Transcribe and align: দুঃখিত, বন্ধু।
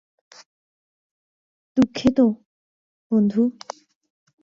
দুঃখিত, 1.77 2.17
বন্ধু। 3.11 3.43